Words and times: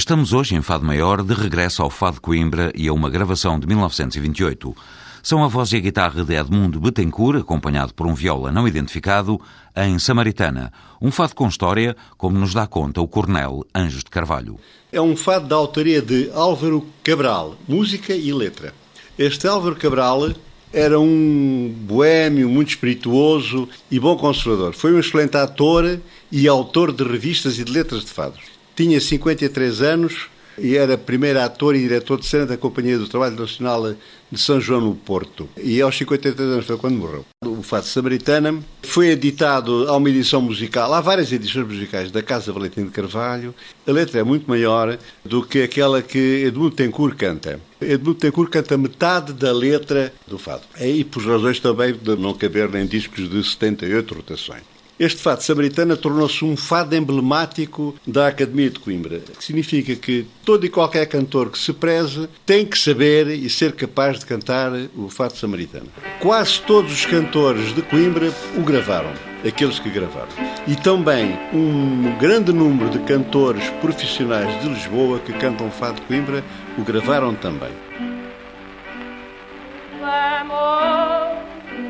Estamos 0.00 0.32
hoje 0.32 0.54
em 0.54 0.62
Fado 0.62 0.82
Maior, 0.82 1.22
de 1.22 1.34
regresso 1.34 1.82
ao 1.82 1.90
Fado 1.90 2.22
Coimbra 2.22 2.72
e 2.74 2.88
a 2.88 2.92
uma 2.92 3.10
gravação 3.10 3.60
de 3.60 3.66
1928. 3.66 4.74
São 5.22 5.44
a 5.44 5.46
voz 5.46 5.72
e 5.72 5.76
a 5.76 5.80
guitarra 5.80 6.24
de 6.24 6.34
Edmundo 6.34 6.80
Betancourt, 6.80 7.40
acompanhado 7.40 7.92
por 7.92 8.06
um 8.06 8.14
viola 8.14 8.50
não 8.50 8.66
identificado, 8.66 9.38
em 9.76 9.98
Samaritana, 9.98 10.72
um 11.02 11.10
fado 11.10 11.34
com 11.34 11.46
história, 11.46 11.94
como 12.16 12.38
nos 12.38 12.54
dá 12.54 12.66
conta 12.66 13.02
o 13.02 13.06
Cornel 13.06 13.62
Anjos 13.74 14.02
de 14.02 14.08
Carvalho. 14.08 14.58
É 14.90 15.02
um 15.02 15.14
fado 15.14 15.46
da 15.46 15.56
autoria 15.56 16.00
de 16.00 16.30
Álvaro 16.32 16.86
Cabral, 17.04 17.58
música 17.68 18.14
e 18.14 18.32
letra. 18.32 18.72
Este 19.18 19.46
Álvaro 19.46 19.76
Cabral 19.76 20.30
era 20.72 20.98
um 20.98 21.74
boêmio 21.82 22.48
muito 22.48 22.70
espirituoso 22.70 23.68
e 23.90 24.00
bom 24.00 24.16
conservador. 24.16 24.72
Foi 24.72 24.94
um 24.94 24.98
excelente 24.98 25.36
ator 25.36 26.00
e 26.32 26.48
autor 26.48 26.90
de 26.90 27.04
revistas 27.04 27.58
e 27.58 27.64
de 27.64 27.70
letras 27.70 28.02
de 28.02 28.10
fados. 28.10 28.49
Tinha 28.80 28.98
53 28.98 29.82
anos 29.82 30.28
e 30.56 30.74
era 30.74 30.96
primeiro 30.96 31.38
ator 31.38 31.76
e 31.76 31.80
diretor 31.80 32.18
de 32.18 32.24
cena 32.24 32.46
da 32.46 32.56
Companhia 32.56 32.96
do 32.96 33.06
Trabalho 33.06 33.38
Nacional 33.38 33.94
de 34.32 34.40
São 34.40 34.58
João 34.58 34.80
no 34.80 34.94
Porto. 34.94 35.46
E 35.62 35.82
aos 35.82 35.98
53 35.98 36.48
anos 36.48 36.64
foi 36.64 36.78
quando 36.78 36.96
morreu. 36.96 37.26
O 37.44 37.62
Fado 37.62 37.84
Samaritana 37.84 38.58
foi 38.82 39.08
editado 39.08 39.86
a 39.86 39.94
uma 39.94 40.08
edição 40.08 40.40
musical. 40.40 40.94
Há 40.94 41.02
várias 41.02 41.30
edições 41.30 41.66
musicais 41.66 42.10
da 42.10 42.22
Casa 42.22 42.54
Valentim 42.54 42.86
de 42.86 42.90
Carvalho. 42.90 43.54
A 43.86 43.92
letra 43.92 44.20
é 44.20 44.22
muito 44.22 44.48
maior 44.48 44.98
do 45.22 45.42
que 45.42 45.62
aquela 45.62 46.00
que 46.00 46.46
Edmundo 46.46 46.70
Tencourt 46.70 47.18
canta. 47.18 47.60
Edmundo 47.82 48.14
Tencourt 48.14 48.48
canta 48.48 48.78
metade 48.78 49.34
da 49.34 49.52
letra 49.52 50.10
do 50.26 50.38
Fado. 50.38 50.62
E 50.80 51.04
por 51.04 51.22
razões 51.22 51.60
também 51.60 51.92
de 51.92 52.16
não 52.16 52.32
caber 52.32 52.74
em 52.76 52.86
discos 52.86 53.28
de 53.28 53.44
78 53.44 54.14
rotações. 54.14 54.79
Este 55.00 55.22
fado 55.22 55.42
samaritana 55.42 55.96
tornou-se 55.96 56.44
um 56.44 56.54
fado 56.58 56.94
emblemático 56.94 57.96
da 58.06 58.26
Academia 58.26 58.68
de 58.68 58.78
Coimbra, 58.78 59.18
que 59.18 59.42
significa 59.42 59.96
que 59.96 60.26
todo 60.44 60.66
e 60.66 60.68
qualquer 60.68 61.06
cantor 61.06 61.50
que 61.50 61.58
se 61.58 61.72
preze 61.72 62.28
tem 62.44 62.66
que 62.66 62.78
saber 62.78 63.28
e 63.28 63.48
ser 63.48 63.72
capaz 63.72 64.18
de 64.18 64.26
cantar 64.26 64.70
o 64.94 65.08
fado 65.08 65.34
samaritano. 65.38 65.86
Quase 66.20 66.60
todos 66.60 66.92
os 66.92 67.06
cantores 67.06 67.74
de 67.74 67.80
Coimbra 67.80 68.30
o 68.58 68.60
gravaram, 68.60 69.10
aqueles 69.42 69.78
que 69.78 69.88
gravaram. 69.88 70.28
E 70.66 70.76
também 70.76 71.34
um 71.50 72.18
grande 72.18 72.52
número 72.52 72.90
de 72.90 72.98
cantores 72.98 73.70
profissionais 73.80 74.60
de 74.60 74.68
Lisboa 74.68 75.18
que 75.20 75.32
cantam 75.32 75.70
fado 75.70 75.94
de 75.98 76.02
Coimbra 76.02 76.44
o 76.76 76.82
gravaram 76.82 77.34
também. 77.34 77.72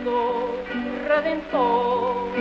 Do 0.05 0.55
Redentor 1.09 2.40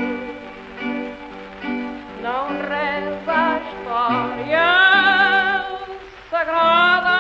a 4.09 4.09
história 4.09 4.73
sagrada, 6.31 7.19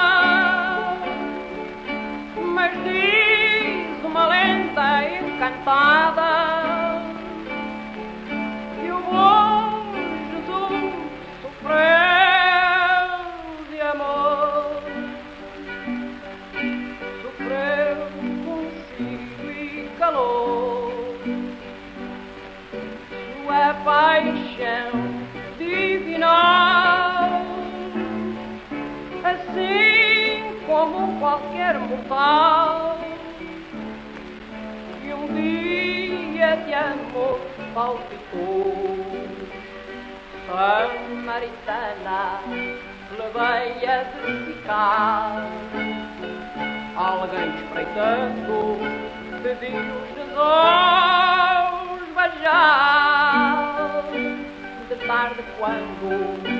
mas 2.35 2.71
diz 2.83 4.03
uma 4.03 4.25
lenda 4.25 5.03
encantada 5.03 7.03
que 8.75 8.91
o 8.91 8.99
bom 9.01 9.93
Jesus 10.31 10.95
sofreu 11.43 11.77
de 13.69 13.79
amor, 13.81 14.81
sofreu 17.21 17.97
consigo 18.45 19.45
e 19.51 19.53
calor. 19.99 20.91
Sua 23.45 23.73
paixão 23.83 25.08
qualquer 31.19 31.77
mortal 31.77 32.97
que 35.01 35.13
um 35.13 35.27
dia 35.33 36.55
de 36.65 36.73
amor 36.73 37.39
palpitou. 37.73 39.05
Samaritana, 40.47 42.39
levei 43.11 43.85
a 43.85 44.03
de 44.03 44.45
ficar. 44.45 45.45
Alguém 46.95 47.49
espreitando, 47.55 48.79
pediu 49.43 49.81
Jesus 50.15 50.39
beijar 52.15 54.03
de 54.89 54.95
tarde 55.05 55.43
quando 55.57 56.58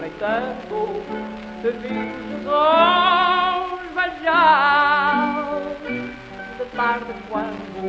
Espreitando, 0.00 1.02
te 1.62 1.70
viu 1.72 2.04
Jesus 2.28 3.80
beijar. 3.94 4.99
De 6.80 6.86
tarde 6.86 7.12
quando 7.28 7.82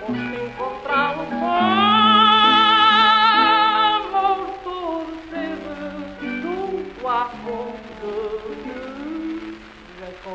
foste 0.00 0.34
encontrá-lo 0.46 1.22
de 1.26 1.36
sede, 5.30 5.72
junto 6.42 7.06
à 7.06 7.30
fonte 7.44 7.94
de 8.64 8.74
Jacó. 10.00 10.34